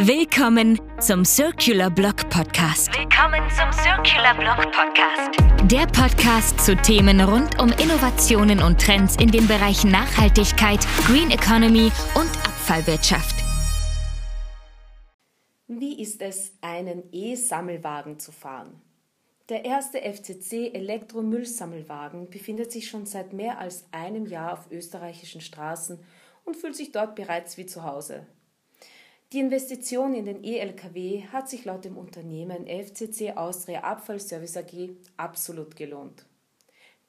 Willkommen 0.00 0.80
zum 1.00 1.24
Circular 1.24 1.90
Block 1.90 2.30
Podcast. 2.30 2.96
Willkommen 2.96 3.42
zum 3.50 3.72
Circular 3.72 4.32
Block 4.38 4.70
Podcast. 4.70 5.40
Der 5.68 5.86
Podcast 5.86 6.60
zu 6.60 6.76
Themen 6.76 7.20
rund 7.20 7.60
um 7.60 7.70
Innovationen 7.70 8.62
und 8.62 8.80
Trends 8.80 9.16
in 9.16 9.32
den 9.32 9.48
Bereichen 9.48 9.90
Nachhaltigkeit, 9.90 10.86
Green 11.04 11.32
Economy 11.32 11.90
und 12.14 12.30
Abfallwirtschaft. 12.46 13.42
Wie 15.66 16.00
ist 16.00 16.22
es, 16.22 16.52
einen 16.60 17.02
E-Sammelwagen 17.10 18.20
zu 18.20 18.30
fahren? 18.30 18.80
Der 19.48 19.64
erste 19.64 19.98
FCC 19.98 20.74
Elektromüllsammelwagen 20.74 22.30
befindet 22.30 22.70
sich 22.70 22.88
schon 22.88 23.04
seit 23.04 23.32
mehr 23.32 23.58
als 23.58 23.84
einem 23.90 24.26
Jahr 24.26 24.52
auf 24.52 24.70
österreichischen 24.70 25.40
Straßen 25.40 25.98
und 26.44 26.56
fühlt 26.56 26.76
sich 26.76 26.92
dort 26.92 27.16
bereits 27.16 27.56
wie 27.56 27.66
zu 27.66 27.82
Hause. 27.82 28.28
Die 29.34 29.40
Investition 29.40 30.14
in 30.14 30.24
den 30.24 30.42
E-Lkw 30.42 31.24
hat 31.30 31.50
sich 31.50 31.66
laut 31.66 31.84
dem 31.84 31.98
Unternehmen 31.98 32.66
FCC 32.66 33.36
Austria 33.36 33.80
Abfallservice 33.80 34.56
AG 34.56 34.96
absolut 35.18 35.76
gelohnt. 35.76 36.24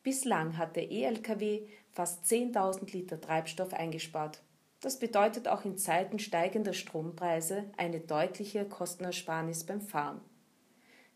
Bislang 0.03 0.57
hat 0.57 0.75
der 0.75 0.91
E-Lkw 0.91 1.61
fast 1.93 2.25
10.000 2.25 2.91
Liter 2.91 3.21
Treibstoff 3.21 3.73
eingespart. 3.73 4.41
Das 4.81 4.99
bedeutet 4.99 5.47
auch 5.47 5.63
in 5.63 5.77
Zeiten 5.77 6.19
steigender 6.19 6.73
Strompreise 6.73 7.71
eine 7.77 8.01
deutliche 8.01 8.65
Kostenersparnis 8.65 9.63
beim 9.63 9.79
Fahren. 9.79 10.19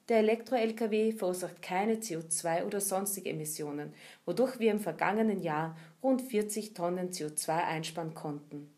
Der 0.08 0.20
Elektro-Lkw 0.20 1.12
verursacht 1.12 1.62
keine 1.62 1.96
CO2 1.96 2.64
oder 2.64 2.80
sonstige 2.80 3.30
Emissionen, 3.30 3.94
wodurch 4.24 4.58
wir 4.60 4.72
im 4.72 4.80
vergangenen 4.80 5.42
Jahr 5.42 5.76
rund 6.02 6.22
40 6.22 6.74
Tonnen 6.74 7.10
CO2 7.10 7.50
einsparen 7.50 8.14
konnten. 8.14 8.70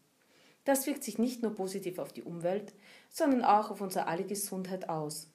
Das 0.66 0.88
wirkt 0.88 1.04
sich 1.04 1.18
nicht 1.18 1.42
nur 1.42 1.56
positiv 1.56 2.00
auf 2.00 2.12
die 2.12 2.24
Umwelt, 2.24 2.74
sondern 3.10 3.44
auch 3.44 3.72
auf 3.72 3.82
unsere 3.82 4.08
alle 4.08 4.26
Gesundheit 4.26 4.90
aus. 4.90 5.32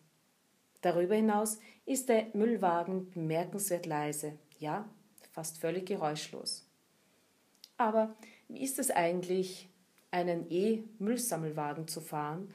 Darüber 0.83 1.15
hinaus 1.15 1.59
ist 1.87 2.09
der 2.09 2.27
Müllwagen 2.35 3.11
bemerkenswert 3.11 3.87
leise, 3.87 4.39
ja, 4.59 4.89
fast 5.33 5.59
völlig 5.59 5.87
geräuschlos. 5.87 6.67
Aber 7.77 8.15
wie 8.49 8.63
ist 8.63 8.79
es 8.79 8.91
eigentlich, 8.91 9.69
einen 10.11 10.51
E-Müllsammelwagen 10.51 11.87
zu 11.87 12.01
fahren 12.01 12.53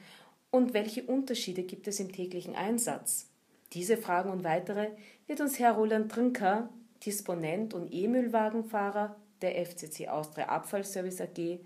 und 0.50 0.74
welche 0.74 1.04
Unterschiede 1.04 1.62
gibt 1.62 1.88
es 1.88 2.00
im 2.00 2.12
täglichen 2.12 2.54
Einsatz? 2.54 3.30
Diese 3.72 3.96
Fragen 3.96 4.30
und 4.30 4.44
weitere 4.44 4.90
wird 5.26 5.40
uns 5.40 5.58
Herr 5.58 5.72
Roland 5.72 6.12
Trinker, 6.12 6.68
Disponent 7.04 7.74
und 7.74 7.92
E-Müllwagenfahrer 7.92 9.16
der 9.40 9.64
FCC 9.64 10.08
Austria 10.08 10.48
Abfallservice 10.48 11.20
AG, 11.20 11.60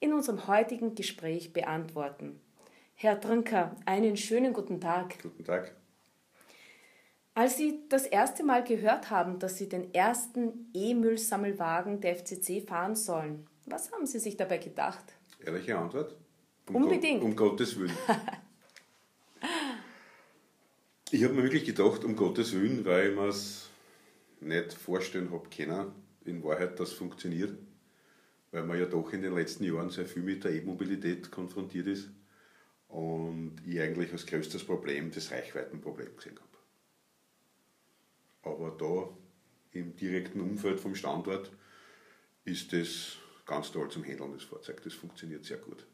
in 0.00 0.12
unserem 0.12 0.46
heutigen 0.46 0.94
Gespräch 0.94 1.52
beantworten. 1.52 2.40
Herr 2.94 3.20
Trinker, 3.20 3.76
einen 3.84 4.16
schönen 4.16 4.52
guten 4.52 4.80
Tag. 4.80 5.22
Guten 5.22 5.44
Tag. 5.44 5.74
Als 7.34 7.58
Sie 7.58 7.80
das 7.90 8.06
erste 8.06 8.44
Mal 8.44 8.64
gehört 8.64 9.10
haben, 9.10 9.38
dass 9.38 9.58
Sie 9.58 9.68
den 9.68 9.92
ersten 9.92 10.70
E-Müllsammelwagen 10.72 12.00
der 12.00 12.16
FCC 12.16 12.66
fahren 12.66 12.94
sollen, 12.94 13.46
was 13.66 13.92
haben 13.92 14.06
Sie 14.06 14.18
sich 14.18 14.36
dabei 14.36 14.58
gedacht? 14.58 15.04
Ehrliche 15.44 15.76
Antwort? 15.76 16.16
Um 16.68 16.76
Unbedingt. 16.76 17.20
Gott, 17.20 17.30
um 17.30 17.36
Gottes 17.36 17.78
Willen. 17.78 17.96
ich 21.10 21.24
habe 21.24 21.34
mir 21.34 21.42
wirklich 21.42 21.66
gedacht, 21.66 22.04
um 22.04 22.16
Gottes 22.16 22.54
Willen, 22.54 22.84
weil 22.86 23.10
ich 23.10 23.16
mir 23.16 23.28
es 23.28 23.68
nicht 24.40 24.72
vorstellen 24.72 25.30
habe 25.30 25.48
können, 25.54 25.92
in 26.24 26.42
Wahrheit, 26.42 26.80
das 26.80 26.92
funktioniert 26.92 27.56
weil 28.56 28.64
man 28.64 28.78
ja 28.78 28.86
doch 28.86 29.12
in 29.12 29.20
den 29.20 29.34
letzten 29.34 29.64
Jahren 29.64 29.90
sehr 29.90 30.06
viel 30.06 30.22
mit 30.22 30.42
der 30.42 30.52
E-Mobilität 30.52 31.30
konfrontiert 31.30 31.88
ist 31.88 32.08
und 32.88 33.56
ich 33.66 33.78
eigentlich 33.78 34.10
als 34.12 34.24
größtes 34.24 34.64
Problem 34.64 35.10
das 35.10 35.30
Reichweitenproblem 35.30 36.16
gesehen 36.16 36.38
habe. 36.38 36.46
Aber 38.54 38.70
da 38.70 39.10
im 39.78 39.94
direkten 39.94 40.40
Umfeld 40.40 40.80
vom 40.80 40.94
Standort 40.94 41.52
ist 42.46 42.72
das 42.72 43.18
ganz 43.44 43.72
toll 43.72 43.90
zum 43.90 44.04
Handeln, 44.04 44.32
das 44.32 44.44
Fahrzeug. 44.44 44.80
Das 44.82 44.94
funktioniert 44.94 45.44
sehr 45.44 45.58
gut. 45.58 45.86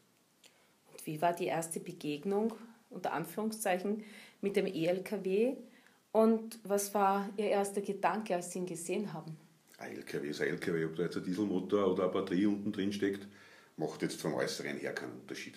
Und 0.92 1.04
wie 1.04 1.20
war 1.20 1.32
die 1.32 1.46
erste 1.46 1.80
Begegnung, 1.80 2.54
unter 2.90 3.12
Anführungszeichen, 3.12 4.04
mit 4.40 4.54
dem 4.54 4.66
E-LKW? 4.66 5.56
Und 6.12 6.60
was 6.62 6.94
war 6.94 7.28
Ihr 7.36 7.46
erster 7.46 7.80
Gedanke, 7.80 8.36
als 8.36 8.52
Sie 8.52 8.60
ihn 8.60 8.66
gesehen 8.66 9.12
haben? 9.12 9.36
Ein 9.82 9.96
LKW 9.96 10.28
ist 10.28 10.40
ein 10.40 10.48
LKW, 10.48 10.84
ob 10.84 10.96
da 10.96 11.02
jetzt 11.04 11.16
ein 11.16 11.24
Dieselmotor 11.24 11.92
oder 11.92 12.04
eine 12.04 12.12
Batterie 12.12 12.46
unten 12.46 12.72
drin 12.72 12.92
steckt, 12.92 13.26
macht 13.76 14.02
jetzt 14.02 14.20
vom 14.20 14.34
Äußeren 14.34 14.76
her 14.78 14.94
keinen 14.94 15.20
Unterschied. 15.20 15.54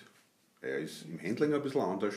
Er 0.61 0.79
ist 0.79 1.05
im 1.05 1.21
Handling 1.21 1.53
ein 1.53 1.61
bisschen 1.61 1.81
anders 1.81 2.15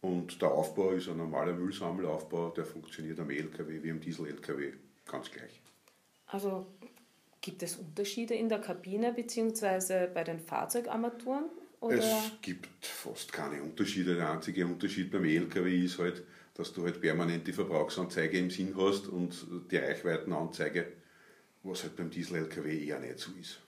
und 0.00 0.40
der 0.40 0.50
Aufbau 0.50 0.92
ist 0.92 1.08
ein 1.08 1.16
normaler 1.16 1.52
Müllsammelaufbau, 1.52 2.50
der 2.50 2.64
funktioniert 2.64 3.18
am 3.20 3.30
E-LKW 3.30 3.82
wie 3.82 3.90
am 3.90 4.00
Diesel-LKW 4.00 4.72
ganz 5.06 5.30
gleich. 5.30 5.60
Also 6.26 6.66
gibt 7.40 7.62
es 7.62 7.76
Unterschiede 7.76 8.34
in 8.34 8.48
der 8.48 8.60
Kabine 8.60 9.12
bzw. 9.12 10.08
bei 10.12 10.24
den 10.24 10.40
Fahrzeugarmaturen? 10.40 11.44
Oder? 11.80 11.98
Es 11.98 12.32
gibt 12.42 12.84
fast 12.84 13.32
keine 13.32 13.62
Unterschiede. 13.62 14.16
Der 14.16 14.32
einzige 14.32 14.66
Unterschied 14.66 15.10
beim 15.10 15.24
E-LKW 15.24 15.84
ist 15.84 15.98
halt, 15.98 16.24
dass 16.54 16.72
du 16.72 16.84
halt 16.84 17.00
permanent 17.00 17.46
die 17.46 17.52
Verbrauchsanzeige 17.52 18.38
im 18.38 18.50
Sinn 18.50 18.74
hast 18.76 19.06
und 19.06 19.46
die 19.70 19.76
Reichweitenanzeige 19.76 20.86
was 21.68 21.82
halt 21.82 21.96
beim 21.96 22.10
Diesel-LKW 22.10 22.86
eher 22.86 23.00
nicht 23.00 23.18
so 23.18 23.32
ist. 23.32 23.60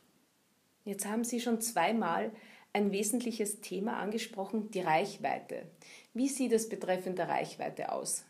Jetzt 0.84 1.06
haben 1.06 1.24
Sie 1.24 1.40
schon 1.40 1.60
zweimal 1.60 2.32
ein 2.72 2.92
wesentliches 2.92 3.60
Thema 3.60 3.98
angesprochen, 3.98 4.70
die 4.70 4.80
Reichweite. 4.80 5.66
Wie 6.14 6.28
sieht 6.28 6.52
es 6.52 6.68
betreffend 6.68 7.18
der 7.18 7.28
Reichweite 7.28 7.92
aus? 7.92 8.24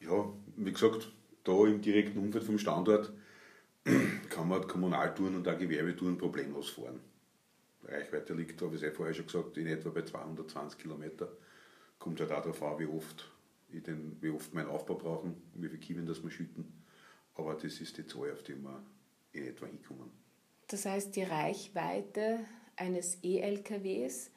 Ja, 0.00 0.32
wie 0.56 0.72
gesagt, 0.72 1.10
da 1.44 1.66
im 1.66 1.80
direkten 1.80 2.18
Umfeld 2.18 2.44
vom 2.44 2.58
Standort 2.58 3.12
kann 4.30 4.48
man 4.48 4.66
Kommunaltouren 4.66 5.36
und 5.36 5.48
auch 5.48 5.58
Gewerbetouren 5.58 6.18
problemlos 6.18 6.70
fahren. 6.70 7.00
Die 7.82 7.92
Reichweite 7.92 8.34
liegt, 8.34 8.60
habe 8.60 8.74
ich 8.74 8.82
es 8.82 8.88
eh 8.88 8.92
vorher 8.92 9.14
schon 9.14 9.26
gesagt, 9.26 9.56
in 9.56 9.68
etwa 9.68 9.90
bei 9.90 10.02
220 10.02 10.78
Kilometer. 10.78 11.28
Kommt 11.98 12.20
halt 12.20 12.32
auch 12.32 12.42
darauf 12.42 12.62
an, 12.62 12.78
wie 12.80 12.86
oft, 12.86 13.30
ich 13.70 13.82
den, 13.82 14.16
wie 14.20 14.30
oft 14.30 14.52
meinen 14.52 14.68
Aufbau 14.68 14.96
brauchen, 14.96 15.40
wie 15.54 15.68
viel 15.68 15.78
Kiemen 15.78 16.06
das 16.06 16.22
wir 16.22 16.30
schütten. 16.30 16.84
Aber 17.36 17.54
das 17.54 17.80
ist 17.80 17.96
die 17.98 18.06
Zahl, 18.06 18.32
auf 18.32 18.42
die 18.42 18.56
wir 18.56 18.82
in 19.32 19.46
etwa 19.46 19.66
hinkommen. 19.66 20.10
Das 20.68 20.84
heißt, 20.84 21.14
die 21.14 21.22
Reichweite 21.22 22.40
eines 22.76 23.22
E-LKWs 23.22 24.30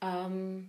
ähm, 0.00 0.68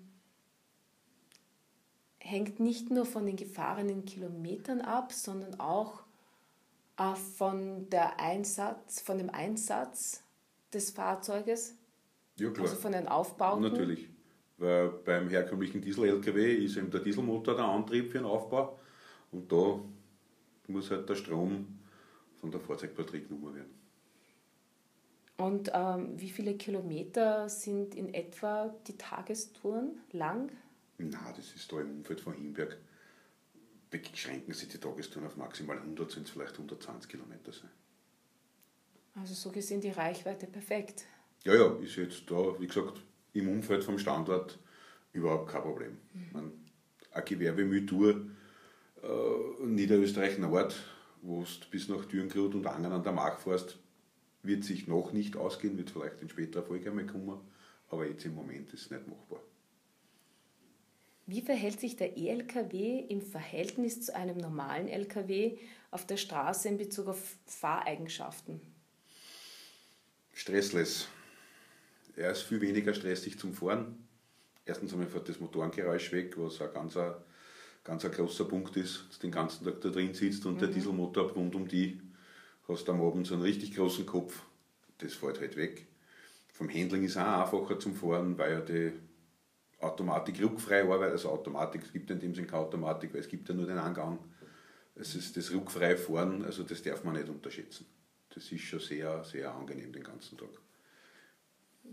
hängt 2.20 2.60
nicht 2.60 2.90
nur 2.90 3.06
von 3.06 3.26
den 3.26 3.36
gefahrenen 3.36 4.06
Kilometern 4.06 4.82
ab, 4.82 5.14
sondern 5.14 5.60
auch 5.60 6.04
äh, 6.98 7.16
von, 7.16 7.90
der 7.90 8.20
Einsatz, 8.20 9.02
von 9.02 9.18
dem 9.18 9.30
Einsatz 9.30 10.24
des 10.74 10.92
Fahrzeuges. 10.92 11.76
Ja, 12.38 12.50
klar. 12.50 12.68
Also 12.68 12.78
von 12.78 12.92
den 12.94 13.08
Aufbauten. 13.08 13.62
Natürlich. 13.62 14.10
Weil 14.58 14.90
beim 14.90 15.30
herkömmlichen 15.30 15.82
Diesel-LKW 15.82 16.56
ist 16.56 16.78
eben 16.78 16.90
der 16.90 17.02
Dieselmotor 17.02 17.56
der 17.56 17.66
Antrieb 17.66 18.12
für 18.12 18.20
den 18.20 18.26
Aufbau. 18.26 18.80
Und 19.32 19.52
da 19.52 19.82
muss 20.70 20.92
halt 20.92 21.08
der 21.10 21.16
Strom 21.16 21.80
von 22.40 22.52
der 22.52 22.60
Fahrzeugbatterie 22.60 23.22
genommen 23.22 23.56
werden. 23.56 23.74
Und 25.38 25.72
ähm, 25.74 26.20
wie 26.20 26.30
viele 26.30 26.56
Kilometer 26.56 27.50
sind 27.50 27.94
in 27.94 28.14
etwa 28.14 28.74
die 28.88 28.98
Tagestouren 28.98 30.00
lang? 30.12 30.52
Na, 30.98 31.34
das 31.36 31.54
ist 31.54 31.72
da 31.72 31.82
im 31.82 31.98
Umfeld 31.98 32.22
von 32.22 32.34
Hinberg. 32.34 32.78
Beschränken 33.90 34.54
sich 34.54 34.70
die 34.70 34.78
Tagestouren 34.78 35.28
auf 35.28 35.36
maximal 35.36 35.78
100, 35.78 36.12
sind 36.12 36.28
es 36.28 36.32
vielleicht 36.32 36.54
120 36.54 37.10
Kilometer 37.10 37.52
sein. 37.52 37.70
Also 39.16 39.34
so 39.34 39.52
gesehen 39.52 39.82
die 39.82 39.92
Reichweite 39.92 40.48
perfekt. 40.48 41.06
Ja, 41.44 41.56
ja, 41.56 41.76
ist 41.80 41.96
jetzt 41.96 42.30
da, 42.30 42.60
wie 42.60 42.68
gesagt, 42.68 43.02
im 43.34 43.50
Umfeld 43.50 43.84
vom 43.84 43.98
Standort 43.98 44.58
überhaupt 45.14 45.50
kein 45.50 45.62
Problem. 45.62 45.98
Mhm. 46.14 46.30
Man, 46.34 46.52
eine 47.12 47.24
Gewerbemülltour 47.24 48.26
Niederösterreich 49.64 50.38
Nord, 50.38 50.76
wo 51.22 51.44
du 51.44 51.70
bis 51.70 51.90
nach 51.90 52.06
Dürngrut 52.06 52.56
und 52.56 52.68
Angen 52.68 52.92
an 52.92 53.04
der 53.04 53.12
Mark 53.12 53.42
fährst, 53.42 53.78
wird 54.44 54.64
sich 54.64 54.88
noch 54.88 55.12
nicht 55.12 55.38
ausgehen, 55.38 55.78
wird 55.78 55.90
vielleicht 55.90 56.22
in 56.22 56.30
späterer 56.30 56.64
Folge 56.64 56.90
einmal 56.90 57.06
kommen, 57.06 57.40
aber 57.90 58.08
jetzt 58.08 58.26
im 58.26 58.36
Moment 58.36 58.74
ist 58.74 58.86
es 58.86 58.92
nicht 58.92 59.08
machbar. 59.08 59.40
Wie 61.28 61.42
verhält 61.42 61.80
sich 61.80 61.96
der 61.96 62.18
E-Lkw 62.18 63.00
im 63.10 63.22
Verhältnis 63.22 64.02
zu 64.02 64.16
einem 64.16 64.38
normalen 64.38 64.88
Lkw 64.88 65.58
auf 65.90 66.06
der 66.06 66.18
Straße 66.18 66.68
in 66.68 66.78
Bezug 66.78 67.08
auf 67.08 67.38
Fahreigenschaften? 67.48 68.62
Stressless. 70.34 71.08
Er 72.16 72.32
ist 72.32 72.44
viel 72.44 72.62
weniger 72.62 72.94
stressig 72.94 73.40
zum 73.40 73.54
Fahren. 73.54 74.08
Erstens 74.66 74.94
einmal 74.94 75.08
fährt 75.08 75.28
das 75.28 75.40
Motorengeräusch 75.40 76.12
weg, 76.12 76.38
was 76.38 76.62
ein 76.62 76.74
ganz 76.74 76.96
ganz 77.86 78.04
ein 78.04 78.12
großer 78.12 78.44
Punkt 78.44 78.76
ist, 78.76 79.06
dass 79.08 79.20
du 79.20 79.28
den 79.28 79.32
ganzen 79.32 79.64
Tag 79.64 79.80
da 79.80 79.90
drin 79.90 80.14
sitzt 80.14 80.46
und 80.46 80.56
mhm. 80.56 80.60
der 80.60 80.68
Dieselmotor 80.68 81.32
rund 81.32 81.56
um 81.56 81.68
die 81.68 82.02
hast 82.68 82.90
am 82.90 83.02
Abend 83.02 83.28
so 83.28 83.36
einen 83.36 83.44
richtig 83.44 83.76
großen 83.76 84.06
Kopf, 84.06 84.42
das 84.98 85.14
fällt 85.14 85.40
halt 85.40 85.56
weg. 85.56 85.86
Vom 86.52 86.68
Handling 86.68 87.04
ist 87.04 87.18
auch 87.18 87.42
einfacher 87.42 87.80
zum 87.80 87.96
Fahren, 87.96 88.38
weil 88.38 88.54
ja 88.54 88.62
die 88.62 88.92
Automatik 89.80 90.42
ruckfrei 90.42 90.82
arbeitet, 90.84 91.14
also 91.14 91.30
Automatik, 91.30 91.84
es 91.84 91.94
gibt 91.94 92.10
in 92.10 92.20
dem 92.20 92.34
Sinne 92.34 92.48
keine 92.48 92.64
Automatik, 92.64 93.14
weil 93.14 93.20
es 93.20 93.28
gibt 93.28 93.48
ja 93.48 93.54
nur 93.54 93.68
den 93.68 93.78
Angang. 93.78 94.18
Es 94.96 95.14
ist 95.14 95.38
das 95.38 95.54
ruckfreie 95.54 95.98
Fahren, 95.98 96.44
also 96.44 96.64
das 96.64 96.82
darf 96.82 97.04
man 97.04 97.16
nicht 97.16 97.30
unterschätzen. 97.30 97.86
Das 98.34 98.52
ist 98.52 98.62
schon 98.62 98.80
sehr, 98.80 99.24
sehr 99.24 99.54
angenehm 99.54 99.92
den 99.92 100.04
ganzen 100.04 100.38
Tag. 100.38 100.50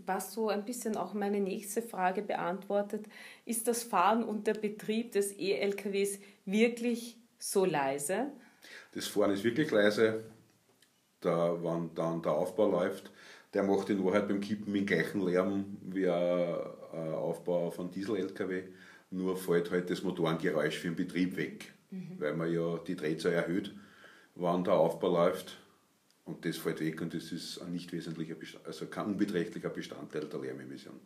Was 0.05 0.33
so 0.33 0.49
ein 0.49 0.65
bisschen 0.65 0.97
auch 0.97 1.13
meine 1.13 1.39
nächste 1.39 1.81
Frage 1.81 2.21
beantwortet, 2.21 3.05
ist 3.45 3.67
das 3.67 3.83
Fahren 3.83 4.23
und 4.23 4.47
der 4.47 4.55
Betrieb 4.55 5.13
des 5.13 5.37
E-LKWs 5.37 6.19
wirklich 6.45 7.17
so 7.39 7.65
leise? 7.65 8.27
Das 8.93 9.07
Fahren 9.07 9.31
ist 9.31 9.43
wirklich 9.43 9.71
leise. 9.71 10.23
Da, 11.21 11.57
wenn 11.63 11.93
dann 11.95 12.21
der 12.21 12.33
Aufbau 12.33 12.69
läuft, 12.69 13.11
der 13.53 13.63
macht 13.63 13.89
in 13.89 14.03
Wahrheit 14.03 14.27
beim 14.27 14.41
Kippen 14.41 14.73
den 14.73 14.85
gleichen 14.85 15.21
Lärm 15.21 15.77
wie 15.81 16.09
ein 16.09 16.57
Aufbau 17.13 17.71
von 17.71 17.91
Diesel-LKW, 17.91 18.63
nur 19.11 19.37
fällt 19.37 19.71
halt 19.71 19.89
das 19.89 20.03
Motorengeräusch 20.03 20.79
für 20.79 20.87
den 20.87 20.95
Betrieb 20.95 21.37
weg, 21.37 21.73
mhm. 21.91 22.15
weil 22.17 22.33
man 22.33 22.51
ja 22.51 22.77
die 22.79 22.95
Drehzahl 22.95 23.33
erhöht, 23.33 23.73
wann 24.35 24.63
der 24.63 24.73
Aufbau 24.73 25.09
läuft. 25.09 25.57
Und 26.25 26.45
das 26.45 26.57
fällt 26.57 26.79
weg 26.79 27.01
und 27.01 27.13
das 27.13 27.31
ist 27.31 27.59
ein 27.59 27.73
nicht 27.73 27.91
wesentlicher, 27.91 28.35
also 28.65 28.87
kein 28.87 29.07
unbeträchtlicher 29.07 29.69
Bestandteil 29.69 30.25
der 30.25 30.39
Lärmemission. 30.39 30.99